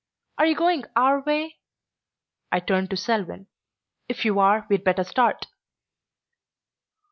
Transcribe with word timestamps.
Are 0.39 0.47
you 0.47 0.55
going 0.55 0.83
our 0.95 1.19
way?" 1.21 1.57
I 2.51 2.59
turned 2.59 2.89
to 2.89 2.97
Selwyn. 2.97 3.45
"If 4.09 4.25
you 4.25 4.39
are, 4.39 4.65
we'd 4.67 4.83
better 4.83 5.03
start." 5.03 5.45